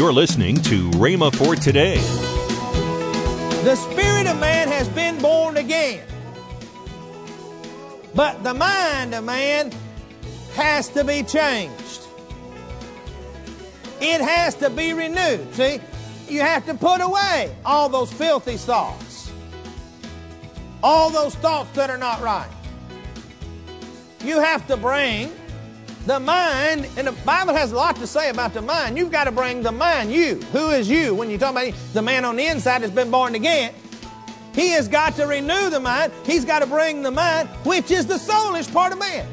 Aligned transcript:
You're 0.00 0.14
listening 0.14 0.56
to 0.62 0.88
Rhema 0.92 1.30
for 1.36 1.54
today. 1.54 1.98
The 3.64 3.76
spirit 3.76 4.26
of 4.26 4.40
man 4.40 4.68
has 4.68 4.88
been 4.88 5.18
born 5.18 5.58
again. 5.58 6.02
But 8.14 8.42
the 8.42 8.54
mind 8.54 9.14
of 9.14 9.24
man 9.24 9.70
has 10.54 10.88
to 10.88 11.04
be 11.04 11.22
changed. 11.22 12.00
It 14.00 14.22
has 14.22 14.54
to 14.54 14.70
be 14.70 14.94
renewed. 14.94 15.52
See, 15.52 15.82
you 16.30 16.40
have 16.40 16.64
to 16.64 16.72
put 16.72 17.02
away 17.02 17.54
all 17.66 17.90
those 17.90 18.10
filthy 18.10 18.56
thoughts, 18.56 19.30
all 20.82 21.10
those 21.10 21.34
thoughts 21.34 21.72
that 21.72 21.90
are 21.90 21.98
not 21.98 22.22
right. 22.22 22.50
You 24.24 24.40
have 24.40 24.66
to 24.68 24.78
bring 24.78 25.30
the 26.06 26.18
mind, 26.18 26.88
and 26.96 27.06
the 27.06 27.12
Bible 27.12 27.54
has 27.54 27.72
a 27.72 27.76
lot 27.76 27.96
to 27.96 28.06
say 28.06 28.30
about 28.30 28.54
the 28.54 28.62
mind. 28.62 28.96
You've 28.96 29.12
got 29.12 29.24
to 29.24 29.32
bring 29.32 29.62
the 29.62 29.72
mind, 29.72 30.12
you. 30.12 30.36
Who 30.52 30.70
is 30.70 30.88
you? 30.88 31.14
When 31.14 31.30
you 31.30 31.38
talk 31.38 31.52
about 31.52 31.72
the 31.92 32.02
man 32.02 32.24
on 32.24 32.36
the 32.36 32.46
inside 32.46 32.82
has 32.82 32.90
been 32.90 33.10
born 33.10 33.34
again, 33.34 33.74
he 34.54 34.70
has 34.70 34.88
got 34.88 35.14
to 35.16 35.26
renew 35.26 35.70
the 35.70 35.80
mind. 35.80 36.12
He's 36.24 36.44
got 36.44 36.60
to 36.60 36.66
bring 36.66 37.02
the 37.02 37.10
mind, 37.10 37.48
which 37.64 37.90
is 37.90 38.06
the 38.06 38.14
soulish 38.14 38.72
part 38.72 38.92
of 38.92 38.98
man. 38.98 39.26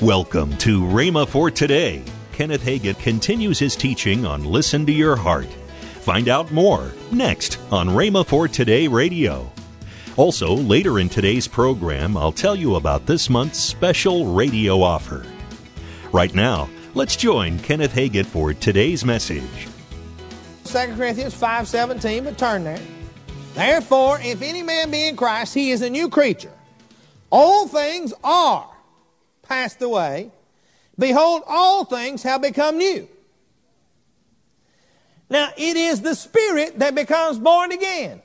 Welcome 0.00 0.56
to 0.58 0.82
Rhema 0.82 1.26
for 1.26 1.50
today. 1.50 2.04
Kenneth 2.32 2.62
Hagin 2.62 2.98
continues 2.98 3.58
his 3.58 3.76
teaching 3.76 4.26
on 4.26 4.44
Listen 4.44 4.84
to 4.86 4.92
Your 4.92 5.16
Heart. 5.16 5.46
Find 5.46 6.28
out 6.28 6.52
more 6.52 6.92
next 7.12 7.58
on 7.70 7.88
Rhema 7.88 8.26
for 8.26 8.46
Today 8.46 8.88
Radio. 8.88 9.53
Also, 10.16 10.54
later 10.54 11.00
in 11.00 11.08
today's 11.08 11.48
program, 11.48 12.16
I'll 12.16 12.30
tell 12.30 12.54
you 12.54 12.76
about 12.76 13.04
this 13.04 13.28
month's 13.28 13.58
special 13.58 14.32
radio 14.32 14.80
offer. 14.80 15.26
Right 16.12 16.32
now, 16.32 16.70
let's 16.94 17.16
join 17.16 17.58
Kenneth 17.58 17.92
Hagin 17.92 18.24
for 18.24 18.54
today's 18.54 19.04
message. 19.04 19.66
2 20.66 20.94
Corinthians 20.96 21.34
5.17, 21.34 22.22
but 22.22 22.38
turn 22.38 22.62
there. 22.62 22.78
Therefore, 23.54 24.20
if 24.20 24.40
any 24.40 24.62
man 24.62 24.92
be 24.92 25.08
in 25.08 25.16
Christ, 25.16 25.52
he 25.52 25.72
is 25.72 25.82
a 25.82 25.90
new 25.90 26.08
creature. 26.08 26.52
All 27.30 27.66
things 27.66 28.14
are 28.22 28.70
passed 29.42 29.82
away. 29.82 30.30
Behold, 30.96 31.42
all 31.48 31.84
things 31.84 32.22
have 32.22 32.40
become 32.40 32.78
new. 32.78 33.08
Now, 35.28 35.50
it 35.56 35.76
is 35.76 36.02
the 36.02 36.14
Spirit 36.14 36.78
that 36.78 36.94
becomes 36.94 37.40
born 37.40 37.72
again. 37.72 38.22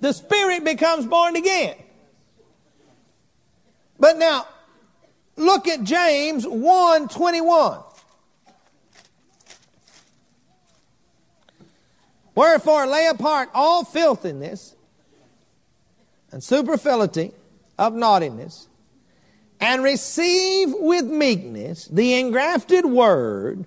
The 0.00 0.12
spirit 0.12 0.64
becomes 0.64 1.06
born 1.06 1.36
again. 1.36 1.76
But 3.98 4.16
now, 4.16 4.46
look 5.36 5.68
at 5.68 5.84
James 5.84 6.46
1 6.46 7.08
21. 7.08 7.80
Wherefore, 12.34 12.86
lay 12.86 13.06
apart 13.06 13.50
all 13.52 13.84
filthiness 13.84 14.74
and 16.32 16.42
superfluity 16.42 17.32
of 17.78 17.94
naughtiness, 17.94 18.68
and 19.58 19.82
receive 19.82 20.72
with 20.72 21.04
meekness 21.04 21.86
the 21.86 22.14
engrafted 22.14 22.86
word, 22.86 23.64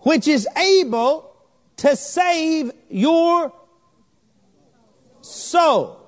which 0.00 0.26
is 0.26 0.48
able 0.56 1.36
to 1.76 1.94
save 1.94 2.72
your 2.88 3.52
soul. 5.22 5.98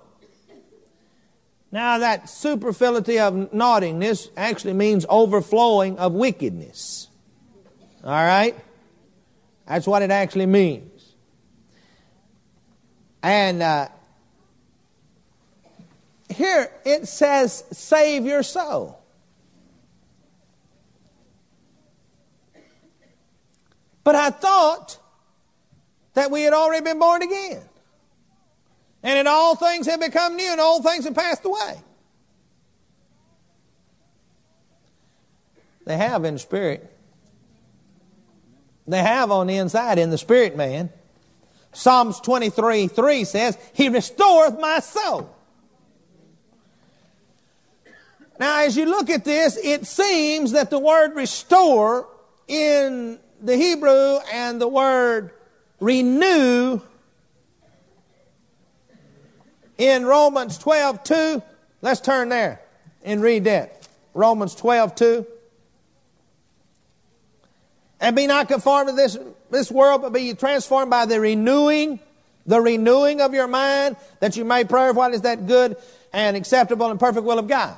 Now, 1.72 1.98
that 1.98 2.28
superfluity 2.28 3.18
of 3.18 3.52
naughtiness 3.52 4.28
actually 4.36 4.74
means 4.74 5.04
overflowing 5.08 5.98
of 5.98 6.12
wickedness. 6.12 7.08
All 8.04 8.12
right? 8.12 8.56
That's 9.66 9.86
what 9.86 10.02
it 10.02 10.10
actually 10.10 10.46
means. 10.46 11.14
And 13.22 13.62
uh, 13.62 13.88
here 16.28 16.70
it 16.84 17.08
says, 17.08 17.64
save 17.72 18.26
your 18.26 18.42
soul. 18.42 19.00
But 24.04 24.14
I 24.14 24.30
thought 24.30 24.98
that 26.12 26.30
we 26.30 26.42
had 26.42 26.52
already 26.52 26.84
been 26.84 26.98
born 26.98 27.22
again. 27.22 27.62
And 29.04 29.18
in 29.18 29.26
all 29.26 29.54
things 29.54 29.86
have 29.86 30.00
become 30.00 30.34
new, 30.34 30.50
and 30.50 30.60
all 30.60 30.82
things 30.82 31.04
have 31.04 31.14
passed 31.14 31.44
away. 31.44 31.76
They 35.84 35.98
have 35.98 36.24
in 36.24 36.34
the 36.34 36.40
spirit. 36.40 36.90
They 38.86 39.02
have 39.02 39.30
on 39.30 39.46
the 39.46 39.58
inside 39.58 39.98
in 39.98 40.08
the 40.08 40.16
spirit 40.16 40.56
man. 40.56 40.88
Psalms 41.72 42.18
23 42.20 42.88
3 42.88 43.24
says, 43.24 43.58
He 43.74 43.90
restoreth 43.90 44.58
my 44.58 44.80
soul. 44.80 45.30
Now, 48.40 48.60
as 48.60 48.74
you 48.76 48.86
look 48.86 49.10
at 49.10 49.24
this, 49.24 49.58
it 49.62 49.86
seems 49.86 50.52
that 50.52 50.70
the 50.70 50.78
word 50.78 51.14
restore 51.14 52.08
in 52.48 53.18
the 53.40 53.56
Hebrew 53.56 54.18
and 54.32 54.60
the 54.60 54.68
word 54.68 55.30
renew 55.78 56.80
in 59.78 60.06
Romans 60.06 60.58
12 60.58 61.04
2. 61.04 61.42
Let's 61.82 62.00
turn 62.00 62.28
there 62.28 62.60
and 63.02 63.22
read 63.22 63.44
that. 63.44 63.86
Romans 64.14 64.54
12 64.54 64.94
2. 64.94 65.26
And 68.00 68.14
be 68.14 68.26
not 68.26 68.48
conformed 68.48 68.90
to 68.90 68.94
this, 68.94 69.16
this 69.50 69.70
world, 69.70 70.02
but 70.02 70.12
be 70.12 70.34
transformed 70.34 70.90
by 70.90 71.06
the 71.06 71.20
renewing, 71.20 72.00
the 72.44 72.60
renewing 72.60 73.20
of 73.20 73.32
your 73.32 73.46
mind, 73.46 73.96
that 74.20 74.36
you 74.36 74.44
may 74.44 74.64
prove 74.64 74.96
what 74.96 75.14
is 75.14 75.22
that 75.22 75.46
good 75.46 75.76
and 76.12 76.36
acceptable 76.36 76.90
and 76.90 77.00
perfect 77.00 77.24
will 77.24 77.38
of 77.38 77.48
God. 77.48 77.76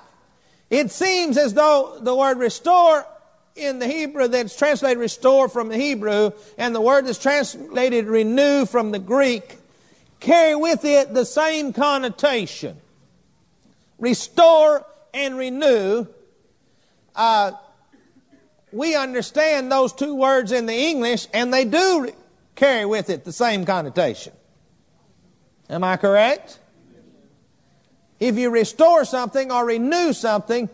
It 0.69 0.91
seems 0.91 1.39
as 1.39 1.55
though 1.55 1.99
the 2.01 2.15
word 2.15 2.39
restore 2.39 3.07
in 3.55 3.78
the 3.78 3.87
Hebrew 3.87 4.28
that's 4.28 4.57
translated 4.57 4.99
restore 4.99 5.49
from 5.49 5.69
the 5.69 5.77
Hebrew, 5.77 6.33
and 6.59 6.75
the 6.75 6.81
word 6.81 7.07
that's 7.07 7.19
translated 7.19 8.07
renew 8.07 8.67
from 8.67 8.91
the 8.91 8.99
Greek 8.99 9.59
carry 10.21 10.54
with 10.54 10.84
it 10.84 11.15
the 11.15 11.25
same 11.25 11.72
connotation. 11.72 12.77
Restore 13.99 14.84
and 15.15 15.37
renew. 15.37 16.06
Uh, 17.15 17.53
we 18.72 18.94
understand 18.94 19.72
those 19.72 19.93
two 19.93 20.15
words 20.15 20.53
in 20.53 20.66
the 20.66 20.75
English, 20.75 21.27
and 21.32 21.53
they 21.53 21.65
do 21.65 22.10
carry 22.54 22.84
with 22.84 23.10
it 23.10 23.25
the 23.25 23.32
same 23.32 23.65
connotation. 23.65 24.32
Am 25.71 25.82
I 25.82 25.97
correct? 25.97 26.59
If 28.21 28.37
you 28.37 28.50
restore 28.50 29.04
something 29.04 29.50
or 29.50 29.65
renew 29.65 30.12
something, 30.12 30.69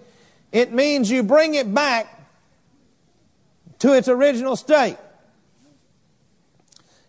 it 0.52 0.72
means 0.72 1.10
you 1.10 1.22
bring 1.22 1.54
it 1.54 1.72
back 1.72 2.20
to 3.80 3.94
its 3.94 4.08
original 4.08 4.54
state. 4.54 4.96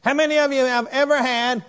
How 0.03 0.13
many 0.13 0.37
of 0.37 0.51
you 0.51 0.65
have 0.65 0.87
ever 0.87 1.17
had 1.17 1.63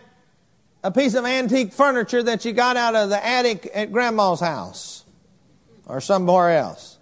a 0.84 0.90
piece 0.90 1.14
of 1.14 1.24
antique 1.24 1.72
furniture 1.72 2.22
that 2.22 2.44
you 2.44 2.52
got 2.52 2.76
out 2.76 2.94
of 2.94 3.08
the 3.08 3.26
attic 3.26 3.70
at 3.74 3.90
grandma's 3.90 4.38
house 4.38 5.02
or 5.86 5.98
somewhere 5.98 6.58
else. 6.58 6.98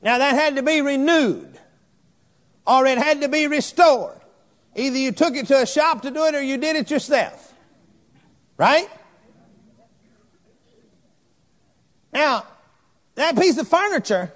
Now 0.00 0.18
that 0.18 0.36
had 0.36 0.54
to 0.54 0.62
be 0.62 0.80
renewed 0.80 1.58
or 2.64 2.86
it 2.86 2.96
had 2.96 3.22
to 3.22 3.28
be 3.28 3.48
restored. 3.48 4.20
Either 4.76 4.96
you 4.96 5.10
took 5.10 5.34
it 5.34 5.48
to 5.48 5.62
a 5.62 5.66
shop 5.66 6.02
to 6.02 6.12
do 6.12 6.24
it 6.26 6.36
or 6.36 6.42
you 6.42 6.58
did 6.58 6.76
it 6.76 6.92
yourself. 6.92 7.52
Right? 8.56 8.88
Now, 12.12 12.46
that 13.16 13.36
piece 13.36 13.58
of 13.58 13.66
furniture 13.66 14.32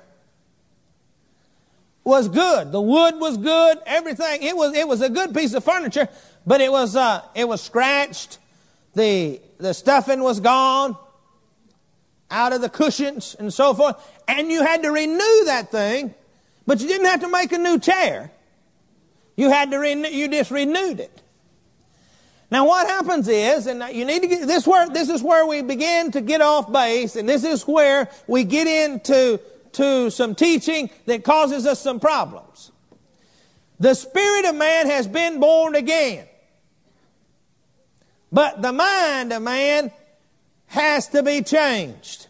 was 2.03 2.29
good. 2.29 2.73
The 2.73 2.81
wood 2.81 3.21
was 3.21 3.37
good. 3.37 3.79
Everything. 3.87 4.43
It 4.43 4.57
was, 4.57 4.75
it 4.75 4.89
was 4.89 5.03
a 5.03 5.09
good 5.09 5.35
piece 5.35 5.55
of 5.55 5.63
furniture, 5.63 6.09
but 6.49 6.63
it 6.63 6.73
was, 6.73 6.97
uh, 6.97 7.21
it 7.35 7.47
was 7.47 7.61
scratched. 7.61 8.39
The, 8.95 9.39
the 9.59 9.75
stuffing 9.75 10.23
was 10.23 10.41
gone 10.41 10.97
out 12.31 12.55
of 12.55 12.63
the 12.63 12.71
cushions 12.71 13.37
and 13.39 13.53
so 13.53 13.75
forth. 13.75 13.97
And 14.27 14.51
you 14.51 14.63
had 14.65 14.83
to 14.83 14.91
renew 14.91 15.45
that 15.45 15.71
thing, 15.71 16.15
but 16.67 16.81
you 16.81 16.89
didn't 16.89 17.07
have 17.07 17.21
to 17.21 17.29
make 17.29 17.53
a 17.53 17.59
new 17.59 17.79
chair. 17.79 18.33
You 19.37 19.51
had 19.51 19.71
to 19.73 19.79
renew, 19.79 20.09
you 20.09 20.27
just 20.29 20.51
renewed 20.51 21.01
it. 21.01 21.23
Now 22.51 22.67
what 22.67 22.87
happens 22.87 23.29
is, 23.29 23.67
and 23.67 23.85
you 23.95 24.07
need 24.07 24.23
to 24.23 24.29
get, 24.29 24.47
this 24.47 24.67
where, 24.67 24.89
this 24.89 25.11
is 25.11 25.23
where 25.23 25.47
we 25.47 25.61
begin 25.61 26.13
to 26.13 26.23
get 26.23 26.41
off 26.41 26.73
base, 26.73 27.15
and 27.17 27.29
this 27.29 27.45
is 27.45 27.65
where 27.65 28.09
we 28.27 28.45
get 28.45 28.67
into 28.67 29.39
to 29.73 30.09
some 30.09 30.35
teaching 30.35 30.89
that 31.05 31.25
causes 31.25 31.67
us 31.67 31.79
some 31.79 32.01
problems. 32.01 32.73
The 33.79 33.93
spirit 33.93 34.47
of 34.47 34.55
man 34.55 34.87
has 34.87 35.07
been 35.07 35.41
born 35.41 35.75
again. 35.75 36.27
But 38.31 38.63
the 38.63 38.73
mind 38.73 39.33
of 39.33 39.43
man 39.43 39.91
has 40.67 41.09
to 41.09 41.23
be 41.23 41.43
changed. 41.43 42.27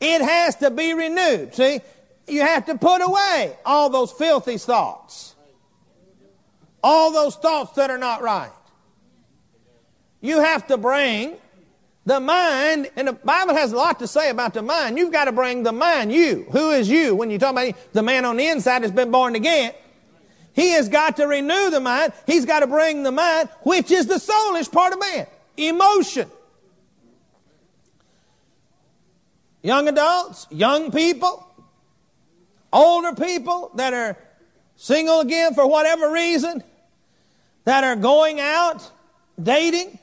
It 0.00 0.22
has 0.22 0.56
to 0.56 0.70
be 0.70 0.94
renewed. 0.94 1.54
See, 1.54 1.80
you 2.26 2.40
have 2.40 2.66
to 2.66 2.76
put 2.76 3.02
away 3.02 3.56
all 3.64 3.90
those 3.90 4.12
filthy 4.12 4.56
thoughts, 4.56 5.34
all 6.82 7.12
those 7.12 7.36
thoughts 7.36 7.72
that 7.72 7.90
are 7.90 7.98
not 7.98 8.22
right. 8.22 8.50
You 10.20 10.40
have 10.40 10.66
to 10.68 10.76
bring 10.76 11.36
the 12.06 12.18
mind, 12.20 12.90
and 12.96 13.08
the 13.08 13.12
Bible 13.12 13.54
has 13.54 13.72
a 13.72 13.76
lot 13.76 13.98
to 14.00 14.06
say 14.06 14.30
about 14.30 14.54
the 14.54 14.62
mind. 14.62 14.98
You've 14.98 15.12
got 15.12 15.26
to 15.26 15.32
bring 15.32 15.62
the 15.62 15.72
mind, 15.72 16.12
you. 16.12 16.46
Who 16.50 16.70
is 16.70 16.88
you? 16.88 17.14
When 17.14 17.30
you 17.30 17.38
talk 17.38 17.52
about 17.52 17.74
the 17.92 18.02
man 18.02 18.24
on 18.24 18.36
the 18.36 18.46
inside 18.46 18.82
that's 18.82 18.92
been 18.92 19.10
born 19.10 19.34
again, 19.34 19.72
he 20.52 20.70
has 20.70 20.88
got 20.88 21.16
to 21.16 21.26
renew 21.26 21.70
the 21.70 21.80
mind. 21.80 22.12
He's 22.26 22.44
got 22.44 22.60
to 22.60 22.66
bring 22.66 23.02
the 23.02 23.12
mind, 23.12 23.48
which 23.62 23.90
is 23.90 24.06
the 24.06 24.14
soulish 24.14 24.70
part 24.70 24.92
of 24.92 25.00
man, 25.00 25.26
emotion. 25.56 26.30
Young 29.62 29.88
adults, 29.88 30.46
young 30.50 30.90
people, 30.90 31.46
older 32.72 33.14
people 33.14 33.70
that 33.74 33.92
are 33.92 34.16
single 34.76 35.20
again 35.20 35.54
for 35.54 35.66
whatever 35.66 36.10
reason, 36.10 36.62
that 37.64 37.84
are 37.84 37.96
going 37.96 38.40
out, 38.40 38.90
dating, 39.40 39.98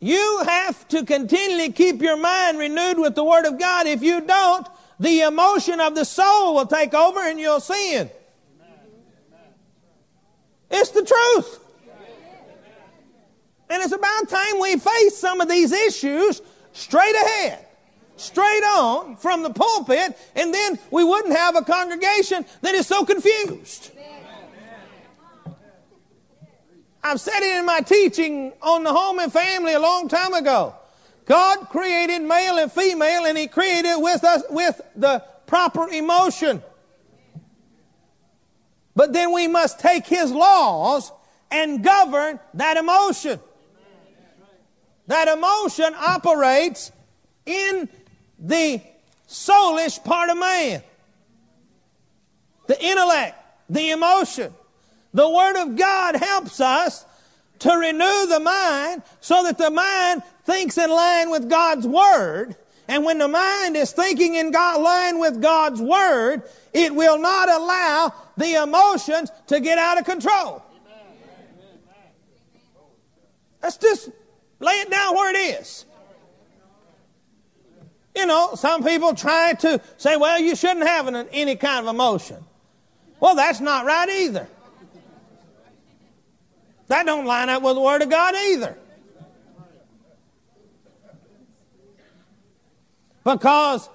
you 0.00 0.42
have 0.44 0.86
to 0.88 1.04
continually 1.04 1.72
keep 1.72 2.02
your 2.02 2.16
mind 2.16 2.58
renewed 2.58 2.98
with 2.98 3.14
the 3.14 3.24
Word 3.24 3.46
of 3.46 3.58
God. 3.58 3.86
If 3.86 4.02
you 4.02 4.20
don't, 4.20 4.66
the 5.00 5.22
emotion 5.22 5.80
of 5.80 5.94
the 5.94 6.04
soul 6.04 6.54
will 6.54 6.66
take 6.66 6.94
over 6.94 7.20
and 7.20 7.40
you'll 7.40 7.60
sin. 7.60 8.10
It's 10.76 10.90
the 10.90 11.04
truth. 11.04 11.60
And 13.70 13.82
it's 13.82 13.92
about 13.92 14.28
time 14.28 14.60
we 14.60 14.76
face 14.76 15.16
some 15.16 15.40
of 15.40 15.48
these 15.48 15.70
issues 15.70 16.42
straight 16.72 17.14
ahead, 17.14 17.64
straight 18.16 18.64
on 18.64 19.16
from 19.16 19.44
the 19.44 19.50
pulpit, 19.50 20.18
and 20.34 20.52
then 20.52 20.78
we 20.90 21.04
wouldn't 21.04 21.34
have 21.34 21.54
a 21.54 21.62
congregation 21.62 22.44
that 22.62 22.74
is 22.74 22.88
so 22.88 23.04
confused. 23.04 23.92
I've 27.04 27.20
said 27.20 27.40
it 27.40 27.58
in 27.58 27.66
my 27.66 27.80
teaching 27.80 28.52
on 28.60 28.82
the 28.82 28.92
home 28.92 29.20
and 29.20 29.32
family 29.32 29.74
a 29.74 29.80
long 29.80 30.08
time 30.08 30.34
ago. 30.34 30.74
God 31.24 31.68
created 31.68 32.22
male 32.22 32.58
and 32.58 32.70
female, 32.70 33.26
and 33.26 33.38
He 33.38 33.46
created 33.46 33.96
with 33.98 34.24
us 34.24 34.42
with 34.50 34.80
the 34.96 35.22
proper 35.46 35.88
emotion. 35.88 36.62
But 38.96 39.12
then 39.12 39.32
we 39.32 39.48
must 39.48 39.80
take 39.80 40.06
His 40.06 40.30
laws 40.30 41.12
and 41.50 41.82
govern 41.82 42.38
that 42.54 42.76
emotion. 42.76 43.40
That 45.06 45.28
emotion 45.28 45.94
operates 45.94 46.90
in 47.44 47.88
the 48.38 48.80
soulish 49.28 50.02
part 50.02 50.30
of 50.30 50.38
man. 50.38 50.82
The 52.66 52.82
intellect, 52.82 53.36
the 53.68 53.90
emotion. 53.90 54.54
The 55.12 55.28
Word 55.28 55.62
of 55.62 55.76
God 55.76 56.16
helps 56.16 56.60
us 56.60 57.04
to 57.60 57.72
renew 57.72 58.26
the 58.26 58.40
mind 58.40 59.02
so 59.20 59.44
that 59.44 59.58
the 59.58 59.70
mind 59.70 60.22
thinks 60.44 60.78
in 60.78 60.90
line 60.90 61.30
with 61.30 61.48
God's 61.48 61.86
Word. 61.86 62.56
And 62.88 63.04
when 63.04 63.18
the 63.18 63.28
mind 63.28 63.76
is 63.76 63.92
thinking 63.92 64.34
in 64.34 64.50
God, 64.50 64.80
line 64.80 65.18
with 65.18 65.40
God's 65.40 65.80
Word, 65.80 66.42
it 66.72 66.94
will 66.94 67.18
not 67.18 67.48
allow 67.48 68.12
the 68.36 68.62
emotions 68.62 69.30
to 69.48 69.60
get 69.60 69.78
out 69.78 69.98
of 69.98 70.04
control. 70.04 70.62
Let's 73.62 73.76
just 73.78 74.10
lay 74.60 74.74
it 74.74 74.90
down 74.90 75.14
where 75.14 75.34
it 75.34 75.60
is. 75.60 75.86
You 78.14 78.26
know, 78.26 78.54
some 78.54 78.84
people 78.84 79.14
try 79.14 79.54
to 79.54 79.80
say, 79.96 80.16
well, 80.16 80.38
you 80.38 80.54
shouldn't 80.54 80.86
have 80.86 81.08
an, 81.08 81.28
any 81.32 81.56
kind 81.56 81.86
of 81.86 81.92
emotion. 81.92 82.44
Well, 83.18 83.34
that's 83.34 83.60
not 83.60 83.84
right 83.86 84.08
either. 84.08 84.46
That 86.88 87.06
don't 87.06 87.24
line 87.24 87.48
up 87.48 87.62
with 87.62 87.74
the 87.74 87.80
Word 87.80 88.02
of 88.02 88.10
God 88.10 88.34
either. 88.34 88.76
Because 93.24 93.88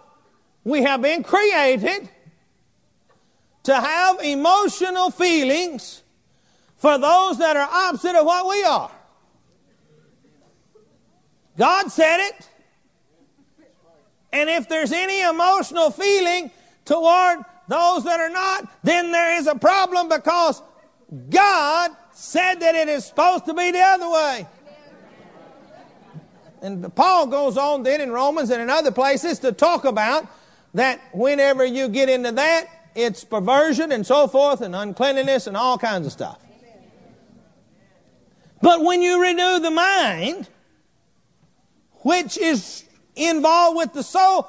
we 0.64 0.82
have 0.82 1.02
been 1.02 1.24
created 1.24 2.10
to 3.64 3.76
have 3.76 4.20
emotional 4.22 5.12
feelings 5.12 6.04
for 6.78 6.98
those 6.98 7.38
that 7.40 7.58
are 7.58 7.70
opposite 7.70 8.16
of 8.16 8.26
what 8.26 8.48
we 8.48 8.64
are. 8.64 8.92
God 11.58 11.92
said 11.92 12.20
it. 12.20 12.50
And 14.32 14.50
if 14.50 14.70
there's 14.70 14.92
any 14.92 15.22
emotional 15.22 15.92
feeling 15.92 16.52
toward 16.86 17.40
those 17.68 18.04
that 18.06 18.20
are 18.20 18.30
not, 18.30 18.72
then 18.84 19.12
there 19.12 19.38
is 19.38 19.48
a 19.48 19.56
problem 19.56 20.08
because 20.08 20.62
God 21.30 21.92
said 22.14 22.56
that 22.62 22.76
it 22.76 22.88
is 22.88 23.06
supposed 23.06 23.46
to 23.46 23.54
be 23.54 23.72
the 23.72 23.82
other 23.82 24.10
way. 24.10 24.48
And 26.62 26.94
Paul 26.96 27.28
goes 27.28 27.58
on 27.58 27.84
then 27.84 28.02
in 28.02 28.12
Romans 28.12 28.50
and 28.50 28.62
in 28.62 28.70
other 28.70 28.92
places 28.92 29.40
to 29.40 29.52
talk 29.52 29.86
about 29.86 30.28
that 30.74 31.02
whenever 31.14 31.66
you 31.66 31.88
get 31.88 32.10
into 32.10 32.32
that, 32.34 32.68
it's 33.04 33.24
perversion 33.24 33.92
and 33.92 34.06
so 34.06 34.28
forth 34.28 34.62
and 34.62 34.76
uncleanliness 34.76 35.48
and 35.48 35.56
all 35.56 35.78
kinds 35.78 36.06
of 36.06 36.12
stuff. 36.12 36.40
But 38.62 38.84
when 38.84 39.02
you 39.02 39.22
renew 39.22 39.60
the 39.60 39.72
mind, 39.72 40.50
which 42.02 42.38
is 42.38 42.84
involved 43.16 43.78
with 43.78 43.94
the 43.94 44.04
soul, 44.04 44.48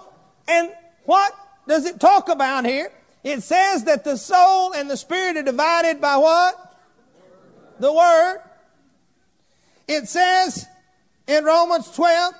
and 0.48 0.70
what 1.04 1.32
does 1.68 1.86
it 1.86 2.00
talk 2.00 2.28
about 2.28 2.64
here? 2.64 2.90
It 3.22 3.42
says 3.42 3.84
that 3.84 4.04
the 4.04 4.16
soul 4.16 4.72
and 4.72 4.90
the 4.90 4.96
spirit 4.96 5.36
are 5.36 5.42
divided 5.42 6.00
by 6.00 6.16
what? 6.16 6.70
the 7.80 7.92
Word. 7.92 8.38
It 9.88 10.08
says 10.08 10.66
in 11.26 11.44
Romans 11.44 11.90
12, 11.90 12.34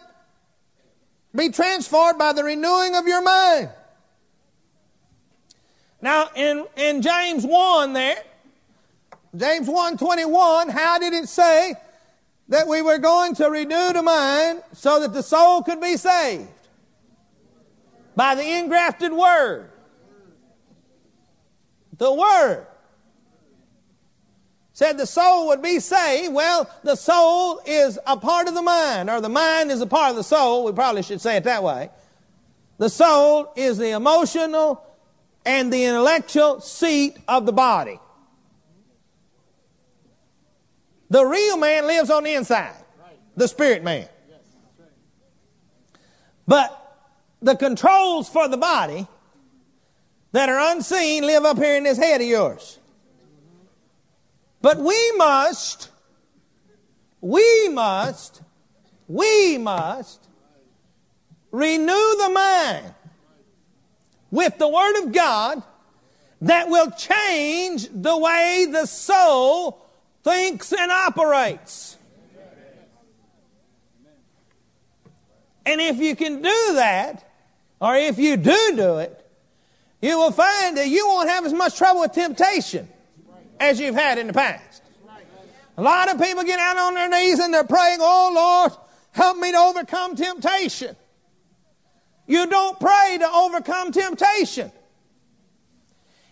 be 1.34 1.48
transformed 1.48 2.18
by 2.18 2.32
the 2.32 2.44
renewing 2.44 2.94
of 2.94 3.06
your 3.06 3.22
mind. 3.22 3.70
Now, 6.02 6.28
in, 6.34 6.66
in 6.76 7.02
James 7.02 7.44
1 7.44 7.92
there, 7.92 8.22
James 9.36 9.68
1 9.68 9.98
21, 9.98 10.68
how 10.70 10.98
did 10.98 11.12
it 11.12 11.28
say 11.28 11.74
that 12.48 12.66
we 12.66 12.82
were 12.82 12.98
going 12.98 13.34
to 13.36 13.50
renew 13.50 13.92
the 13.92 14.02
mind 14.02 14.62
so 14.72 15.00
that 15.00 15.12
the 15.12 15.22
soul 15.22 15.62
could 15.62 15.80
be 15.80 15.96
saved? 15.96 16.48
By 18.16 18.34
the 18.34 18.58
engrafted 18.58 19.12
Word. 19.12 19.70
The 21.96 22.12
Word 22.12 22.66
said 24.72 24.96
the 24.96 25.06
soul 25.06 25.48
would 25.48 25.60
be 25.60 25.78
saved. 25.78 26.32
Well, 26.32 26.68
the 26.82 26.96
soul 26.96 27.60
is 27.66 27.98
a 28.06 28.16
part 28.16 28.48
of 28.48 28.54
the 28.54 28.62
mind, 28.62 29.10
or 29.10 29.20
the 29.20 29.28
mind 29.28 29.70
is 29.70 29.82
a 29.82 29.86
part 29.86 30.10
of 30.10 30.16
the 30.16 30.24
soul. 30.24 30.64
We 30.64 30.72
probably 30.72 31.02
should 31.02 31.20
say 31.20 31.36
it 31.36 31.44
that 31.44 31.62
way. 31.62 31.90
The 32.78 32.88
soul 32.88 33.52
is 33.54 33.76
the 33.76 33.90
emotional 33.90 34.82
and 35.44 35.72
the 35.72 35.84
intellectual 35.84 36.60
seat 36.60 37.16
of 37.26 37.46
the 37.46 37.52
body. 37.52 37.98
The 41.08 41.24
real 41.24 41.56
man 41.56 41.86
lives 41.86 42.10
on 42.10 42.24
the 42.24 42.34
inside, 42.34 42.84
the 43.36 43.48
spirit 43.48 43.82
man. 43.82 44.08
But 46.46 46.76
the 47.40 47.56
controls 47.56 48.28
for 48.28 48.48
the 48.48 48.56
body 48.56 49.06
that 50.32 50.48
are 50.48 50.72
unseen 50.72 51.24
live 51.24 51.44
up 51.44 51.58
here 51.58 51.76
in 51.76 51.84
this 51.84 51.98
head 51.98 52.20
of 52.20 52.26
yours. 52.26 52.78
But 54.62 54.78
we 54.78 55.12
must, 55.16 55.90
we 57.20 57.68
must, 57.68 58.42
we 59.08 59.58
must 59.58 60.28
renew 61.50 62.16
the 62.16 62.30
mind 62.32 62.94
with 64.30 64.58
the 64.58 64.68
Word 64.68 65.04
of 65.04 65.12
God 65.12 65.62
that 66.42 66.68
will 66.68 66.90
change 66.90 67.88
the 67.92 68.16
way 68.16 68.66
the 68.70 68.86
soul 68.86 69.84
thinks 70.22 70.72
and 70.72 70.90
operates. 70.90 71.96
And 75.66 75.80
if 75.80 75.98
you 75.98 76.16
can 76.16 76.42
do 76.42 76.72
that, 76.74 77.30
or 77.80 77.96
if 77.96 78.18
you 78.18 78.36
do 78.36 78.72
do 78.76 78.98
it, 78.98 79.16
you 80.02 80.18
will 80.18 80.32
find 80.32 80.76
that 80.76 80.88
you 80.88 81.06
won't 81.06 81.28
have 81.28 81.44
as 81.44 81.52
much 81.52 81.76
trouble 81.76 82.00
with 82.00 82.12
temptation 82.12 82.88
as 83.58 83.78
you've 83.78 83.94
had 83.94 84.18
in 84.18 84.26
the 84.26 84.32
past. 84.32 84.82
A 85.76 85.82
lot 85.82 86.12
of 86.12 86.20
people 86.20 86.42
get 86.42 86.58
out 86.58 86.76
on 86.76 86.94
their 86.94 87.08
knees 87.08 87.38
and 87.38 87.52
they're 87.52 87.64
praying, 87.64 87.98
Oh 88.00 88.32
Lord, 88.34 88.72
help 89.12 89.38
me 89.38 89.52
to 89.52 89.58
overcome 89.58 90.16
temptation. 90.16 90.96
You 92.30 92.46
don't 92.46 92.78
pray 92.78 93.16
to 93.18 93.28
overcome 93.28 93.92
temptation. 93.92 94.70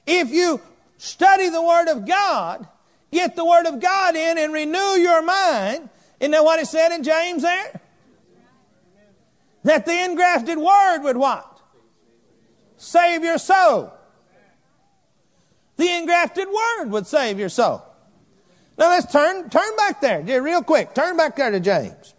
If 0.07 0.31
you 0.31 0.61
study 0.97 1.49
the 1.49 1.63
Word 1.63 1.89
of 1.89 2.07
God, 2.07 2.67
get 3.13 3.37
the 3.37 3.45
Word 3.45 3.67
of 3.67 3.81
God 3.81 4.17
in 4.17 4.39
and 4.39 4.53
renew 4.53 4.79
your 4.79 5.23
mind, 5.23 5.89
isn't 6.21 6.31
that 6.31 6.45
what 6.45 6.61
it 6.61 6.67
said 6.67 6.93
in 6.93 7.03
James 7.03 7.43
there? 7.43 7.81
That 9.65 9.87
the 9.87 10.05
engrafted 10.05 10.57
Word 10.57 11.01
would 11.03 11.17
what? 11.17 11.49
save 12.79 13.23
your 13.23 13.39
soul. 13.39 13.93
The 15.77 15.93
engrafted 15.97 16.49
word 16.49 16.91
would 16.91 17.07
save 17.07 17.39
your 17.39 17.49
soul. 17.49 17.85
Now 18.79 18.91
let's 18.91 19.13
turn, 19.13 19.51
turn 19.51 19.77
back 19.77 20.01
there, 20.01 20.23
real 20.43 20.63
quick. 20.63 20.95
Turn 20.95 21.17
back 21.17 21.37
there 21.37 21.51
to 21.51 21.61
James. 21.61 22.15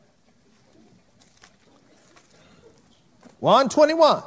121. 3.40 4.24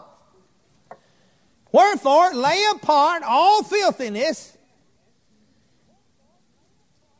Wherefore, 1.70 2.34
lay 2.34 2.64
apart 2.74 3.22
all 3.24 3.62
filthiness 3.62 4.56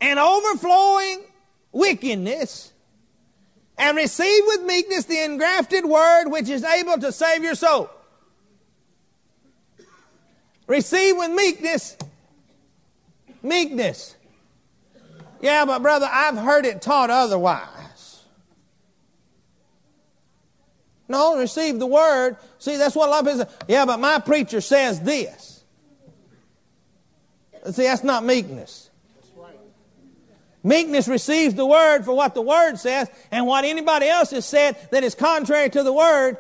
and 0.01 0.19
overflowing 0.19 1.23
wickedness, 1.71 2.73
and 3.79 3.97
receive 3.97 4.43
with 4.47 4.63
meekness 4.65 5.05
the 5.07 5.25
engrafted 5.25 5.85
word 5.85 6.29
which 6.29 6.49
is 6.49 6.65
able 6.65 6.99
to 6.99 7.11
save 7.13 7.43
your 7.43 7.55
soul. 7.55 7.89
Receive 10.67 11.17
with 11.17 11.31
meekness. 11.31 11.97
Meekness. 13.43 14.17
Yeah, 15.41 15.65
but 15.65 15.81
brother, 15.81 16.09
I've 16.11 16.37
heard 16.37 16.67
it 16.67 16.83
taught 16.83 17.11
otherwise. 17.11 17.82
No, 21.13 21.37
receive 21.37 21.79
the 21.79 21.87
word. 21.87 22.39
See, 22.59 22.79
that's 22.79 22.97
what 22.97 23.09
a 23.09 23.11
lot 23.11 23.27
of 23.27 23.33
people 23.35 23.45
say. 23.45 23.65
Yeah, 23.69 23.85
but 23.85 24.01
my 24.01 24.19
preacher 24.19 24.63
says 24.63 24.99
this. 24.99 25.63
See, 27.71 27.83
that's 27.83 28.03
not 28.03 28.25
meekness. 28.25 28.89
Meekness 30.65 31.09
receives 31.09 31.55
the 31.55 31.67
word 31.67 32.07
for 32.07 32.17
what 32.17 32.35
the 32.35 32.41
word 32.41 32.77
says, 32.77 33.11
and 33.31 33.47
what 33.47 33.67
anybody 33.67 34.09
else 34.09 34.31
has 34.31 34.47
said 34.47 34.79
that 34.91 35.05
is 35.05 35.15
contrary 35.15 35.69
to 35.69 35.83
the 35.83 35.93
word, 35.93 36.39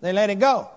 they 0.00 0.12
let 0.12 0.28
it 0.28 0.40
go. 0.40 0.68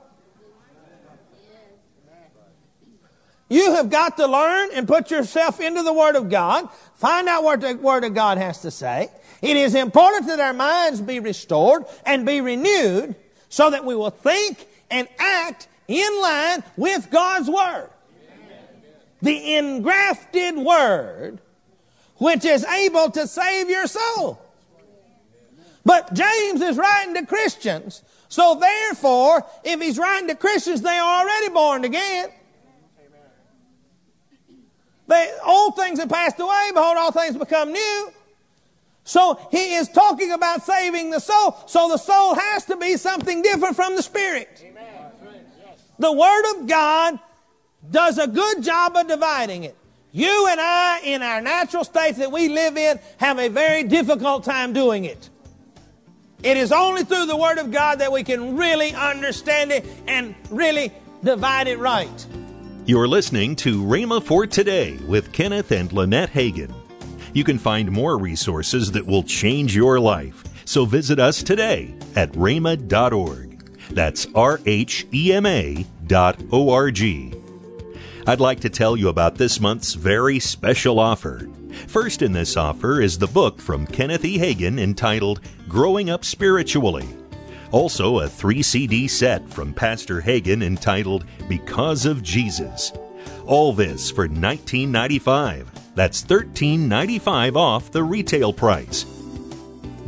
You 3.50 3.74
have 3.74 3.90
got 3.90 4.18
to 4.18 4.28
learn 4.28 4.70
and 4.76 4.88
put 4.88 5.12
yourself 5.12 5.60
into 5.60 5.84
the 5.84 5.92
Word 5.92 6.16
of 6.16 6.30
God. 6.30 6.70
Find 6.96 7.28
out 7.28 7.44
what 7.44 7.60
the 7.60 7.76
Word 7.76 8.06
of 8.06 8.14
God 8.14 8.38
has 8.38 8.62
to 8.62 8.72
say. 8.72 9.10
It 9.42 9.58
is 9.58 9.74
important 9.74 10.28
that 10.28 10.40
our 10.40 10.54
minds 10.54 11.02
be 11.02 11.20
restored 11.20 11.86
and 12.06 12.26
be 12.26 12.42
renewed 12.42 13.16
so 13.50 13.70
that 13.70 13.84
we 13.84 13.96
will 13.96 14.12
think 14.12 14.68
and 14.90 15.08
act 15.18 15.68
in 15.88 16.22
line 16.22 16.64
with 16.78 17.10
God's 17.10 17.50
Word. 17.50 17.90
The 19.22 19.56
engrafted 19.56 20.58
Word, 20.58 21.40
which 22.18 22.46
is 22.46 22.64
able 22.66 23.10
to 23.12 23.28
save 23.28 23.70
your 23.70 23.88
soul. 23.88 24.42
But 25.84 26.14
James 26.14 26.62
is 26.62 26.78
writing 26.78 27.16
to 27.16 27.26
Christians. 27.26 28.04
So 28.30 28.56
therefore, 28.56 29.46
if 29.64 29.82
he's 29.82 29.98
writing 29.98 30.28
to 30.30 30.36
Christians, 30.36 30.82
they 30.82 30.98
are 30.98 31.22
already 31.22 31.50
born 31.50 31.84
again. 31.84 32.30
They, 35.08 35.34
old 35.46 35.76
things 35.76 36.00
have 36.00 36.10
passed 36.10 36.40
away, 36.40 36.72
behold, 36.74 36.98
all 36.98 37.12
things 37.12 37.36
become 37.36 37.74
new. 37.74 38.14
So 39.12 39.38
he 39.52 39.74
is 39.74 39.90
talking 39.90 40.32
about 40.32 40.64
saving 40.64 41.10
the 41.10 41.20
soul. 41.20 41.58
So 41.66 41.90
the 41.90 41.98
soul 41.98 42.34
has 42.34 42.64
to 42.68 42.78
be 42.78 42.96
something 42.96 43.42
different 43.42 43.76
from 43.76 43.98
the 43.98 44.02
spirit. 44.02 44.64
Amen. 44.66 44.86
The 46.00 46.14
Word 46.14 46.52
of 46.56 46.66
God 46.66 47.20
does 47.90 48.18
a 48.18 48.26
good 48.26 48.64
job 48.64 48.96
of 48.96 49.10
dividing 49.10 49.66
it. 49.66 49.76
You 50.14 50.48
and 50.50 50.62
I, 50.62 51.02
in 51.04 51.24
our 51.24 51.42
natural 51.42 51.84
states 51.84 52.20
that 52.20 52.32
we 52.32 52.48
live 52.48 52.78
in, 52.78 53.02
have 53.18 53.38
a 53.38 53.50
very 53.50 53.84
difficult 53.84 54.46
time 54.46 54.72
doing 54.72 55.04
it. 55.04 55.30
It 56.42 56.56
is 56.56 56.72
only 56.72 57.04
through 57.04 57.26
the 57.26 57.36
Word 57.36 57.58
of 57.58 57.70
God 57.70 58.00
that 58.00 58.14
we 58.14 58.24
can 58.24 58.56
really 58.56 58.94
understand 58.94 59.74
it 59.74 59.86
and 60.08 60.36
really 60.50 60.94
divide 61.22 61.68
it 61.68 61.80
right. 61.80 62.28
You're 62.86 63.10
listening 63.10 63.58
to 63.58 63.84
Rhema 63.84 64.24
for 64.24 64.48
Today 64.48 64.98
with 65.06 65.34
Kenneth 65.34 65.74
and 65.74 65.92
Lynette 65.92 66.32
Hagin. 66.32 66.74
You 67.34 67.44
can 67.44 67.58
find 67.58 67.92
more 67.92 68.18
resources 68.18 68.92
that 68.92 69.06
will 69.06 69.24
change 69.24 69.76
your 69.76 70.00
life. 70.00 70.44
So 70.66 70.86
visit 70.86 71.20
us 71.20 71.44
today 71.44 71.94
at 72.16 72.32
rhema.org. 72.34 73.64
That's 73.92 74.28
R 74.36 74.60
H 74.66 75.06
E 75.14 75.34
M 75.34 75.46
A 75.46 75.86
dot 76.08 76.42
O 76.52 76.70
R 76.70 76.92
G. 76.92 77.34
I'd 78.28 78.40
like 78.40 78.60
to 78.62 78.70
tell 78.70 78.96
you 78.96 79.10
about 79.10 79.36
this 79.36 79.60
month's 79.60 79.94
very 79.94 80.40
special 80.40 81.00
offer. 81.00 81.50
First 81.88 82.22
in 82.22 82.32
this 82.32 82.56
offer 82.56 83.02
is 83.02 83.18
the 83.18 83.28
book 83.28 83.60
from 83.60 83.88
Kenneth 83.88 84.26
E. 84.26 84.38
Hagin 84.38 84.80
entitled 84.80 85.42
Growing 85.68 86.10
Up 86.10 86.24
Spiritually. 86.24 87.08
Also, 87.72 88.20
a 88.20 88.28
three 88.28 88.62
CD 88.62 89.08
set 89.08 89.50
from 89.50 89.74
Pastor 89.74 90.22
Hagin 90.22 90.62
entitled 90.62 91.26
Because 91.48 92.06
of 92.06 92.22
Jesus. 92.22 92.92
All 93.46 93.74
this 93.74 94.12
for 94.12 94.28
$19.95. 94.28 95.68
That's 96.02 96.24
$13.95 96.24 97.56
off 97.56 97.92
the 97.92 98.04
retail 98.04 98.52
price. 98.52 99.04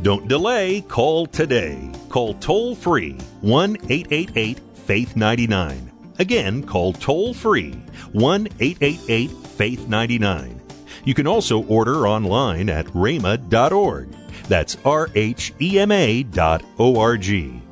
Don't 0.02 0.26
delay, 0.26 0.80
call 0.80 1.24
today. 1.24 1.88
Call 2.08 2.34
toll 2.34 2.74
free 2.74 3.12
1 3.42 3.76
888 3.88 4.58
Faith 4.74 5.14
99. 5.14 5.92
Again, 6.18 6.64
call 6.64 6.94
toll 6.94 7.32
free 7.32 7.74
1 8.10 8.48
888 8.58 9.30
Faith 9.30 9.86
99. 9.86 10.60
You 11.04 11.14
can 11.14 11.28
also 11.28 11.62
order 11.66 12.08
online 12.08 12.68
at 12.68 12.86
rhema.org. 12.86 14.08
That's 14.48 14.76
R-H-E-M-A 14.84 16.22
dot 16.24 16.64
O-R-G. 16.76 17.62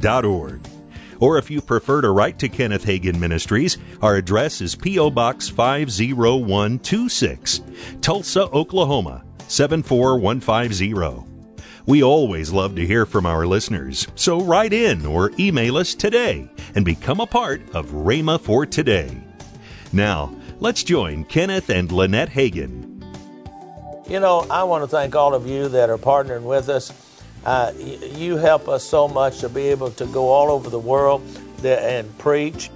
dot 0.00 0.24
org. 0.24 0.60
Or 1.20 1.38
if 1.38 1.50
you 1.50 1.60
prefer 1.60 2.00
to 2.00 2.10
write 2.10 2.38
to 2.40 2.48
Kenneth 2.48 2.84
Hagin 2.84 3.18
Ministries, 3.18 3.78
our 4.02 4.16
address 4.16 4.60
is 4.60 4.74
P.O. 4.74 5.10
Box 5.10 5.48
50126, 5.48 7.60
Tulsa, 8.00 8.48
Oklahoma 8.50 9.24
74150. 9.48 11.30
We 11.86 12.02
always 12.02 12.50
love 12.50 12.76
to 12.76 12.86
hear 12.86 13.04
from 13.04 13.26
our 13.26 13.46
listeners, 13.46 14.06
so 14.14 14.40
write 14.40 14.72
in 14.72 15.04
or 15.04 15.32
email 15.38 15.76
us 15.76 15.94
today 15.94 16.48
and 16.74 16.82
become 16.84 17.20
a 17.20 17.26
part 17.26 17.60
of 17.74 17.90
Rhema 17.90 18.40
for 18.40 18.64
Today. 18.64 19.20
Now, 19.92 20.34
let's 20.60 20.82
join 20.82 21.24
Kenneth 21.24 21.68
and 21.68 21.92
Lynette 21.92 22.30
Hagin 22.30 22.94
you 24.08 24.20
know, 24.20 24.46
I 24.50 24.64
want 24.64 24.84
to 24.84 24.88
thank 24.88 25.14
all 25.14 25.34
of 25.34 25.46
you 25.46 25.68
that 25.68 25.90
are 25.90 25.98
partnering 25.98 26.42
with 26.42 26.68
us. 26.68 26.92
Uh, 27.44 27.72
you 27.78 28.36
help 28.36 28.68
us 28.68 28.82
so 28.82 29.06
much 29.06 29.40
to 29.40 29.48
be 29.48 29.68
able 29.68 29.90
to 29.90 30.06
go 30.06 30.28
all 30.28 30.50
over 30.50 30.70
the 30.70 30.78
world 30.78 31.22
and 31.62 32.18
preach. 32.18 32.70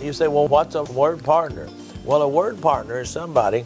You 0.00 0.12
say, 0.12 0.28
well, 0.28 0.48
what's 0.48 0.74
a 0.74 0.84
word 0.84 1.24
partner? 1.24 1.68
Well, 2.04 2.22
a 2.22 2.28
word 2.28 2.60
partner 2.60 3.00
is 3.00 3.10
somebody 3.10 3.64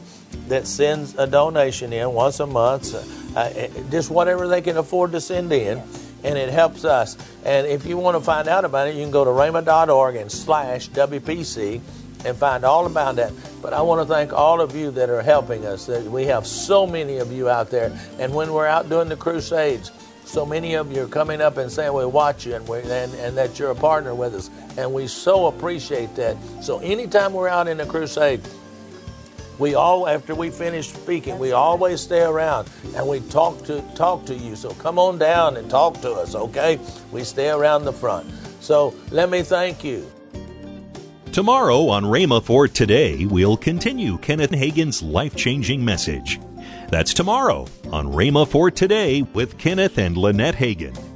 that 0.49 0.67
sends 0.67 1.15
a 1.17 1.27
donation 1.27 1.93
in 1.93 2.13
once 2.13 2.41
a 2.41 2.47
month, 2.47 2.95
uh, 3.37 3.39
uh 3.39 3.69
just 3.91 4.11
whatever 4.11 4.49
they 4.49 4.61
can 4.61 4.77
afford 4.77 5.13
to 5.13 5.21
send 5.21 5.53
in, 5.53 5.81
and 6.25 6.39
it 6.39 6.51
helps 6.51 6.85
us. 6.85 7.17
And 7.45 7.67
if 7.67 7.87
you 7.87 7.97
want 7.97 8.17
to 8.17 8.23
find 8.23 8.49
out 8.49 8.65
about 8.65 8.89
it, 8.89 8.97
you 8.97 9.03
can 9.03 9.11
go 9.11 9.25
to 9.25 9.31
rhema.org 9.31 10.17
and 10.17 10.33
slash 10.33 10.89
WPC 10.91 11.81
and 12.25 12.37
find 12.37 12.65
all 12.65 12.87
about 12.87 13.17
that. 13.17 13.33
But 13.63 13.73
I 13.73 13.83
want 13.83 14.07
to 14.07 14.13
thank 14.13 14.33
all 14.33 14.61
of 14.61 14.75
you 14.75 14.91
that 14.93 15.11
are 15.11 15.23
helping 15.23 15.67
us. 15.67 15.89
We 15.89 16.25
have 16.25 16.47
so 16.47 16.87
many 16.87 17.19
of 17.19 17.31
you 17.31 17.49
out 17.49 17.71
there. 17.71 17.97
And 18.19 18.35
when 18.35 18.53
we're 18.53 18.67
out 18.67 18.89
doing 18.89 19.09
the 19.09 19.17
crusades, 19.17 19.93
so 20.25 20.45
many 20.45 20.75
of 20.75 20.91
you 20.91 21.03
are 21.03 21.09
coming 21.09 21.41
up 21.41 21.57
and 21.57 21.71
saying 21.71 21.93
we 21.93 22.07
watch 22.07 22.47
you 22.47 22.55
and, 22.55 22.67
we, 22.67 22.79
and, 22.79 23.15
and 23.15 23.37
that 23.37 23.59
you're 23.59 23.71
a 23.71 23.75
partner 23.75 24.15
with 24.15 24.35
us. 24.35 24.51
And 24.77 24.93
we 24.93 25.07
so 25.07 25.47
appreciate 25.47 26.15
that. 26.17 26.37
So 26.63 26.79
anytime 26.81 27.33
we're 27.33 27.49
out 27.49 27.69
in 27.69 27.81
a 27.81 27.87
crusade, 27.87 28.41
we 29.59 29.75
all 29.75 30.09
after 30.09 30.35
we 30.35 30.51
finish 30.51 30.93
speaking 30.93 31.39
we 31.39 31.53
always 31.53 32.01
stay 32.01 32.23
around 32.23 32.69
and 32.97 33.07
we 33.07 33.21
talk 33.21 33.63
to 33.63 33.81
talk 33.95 34.25
to 34.25 34.35
you 34.35 34.57
so 34.57 34.71
come 34.75 34.99
on 34.99 35.17
down 35.17 35.57
and 35.57 35.71
talk 35.71 36.01
to 36.01 36.11
us 36.11 36.35
okay 36.35 36.77
we 37.13 37.23
stay 37.23 37.51
around 37.51 37.85
the 37.85 37.93
front 37.93 38.29
so 38.59 38.93
let 39.13 39.31
me 39.31 39.43
thank 39.43 39.85
you 39.85 40.11
Tomorrow 41.35 41.89
on 41.89 42.05
Rhema 42.05 42.41
for 42.41 42.69
Today, 42.69 43.27
we'll 43.27 43.57
continue 43.57 44.19
Kenneth 44.19 44.53
Hagin's 44.53 45.03
life 45.03 45.35
changing 45.35 45.85
message. 45.85 46.39
That's 46.95 47.13
tomorrow 47.13 47.67
on 47.91 48.07
Rhema 48.07 48.47
for 48.47 48.71
Today 48.71 49.23
with 49.23 49.59
Kenneth 49.59 49.99
and 49.99 50.17
Lynette 50.17 50.55
Hagin. 50.55 51.14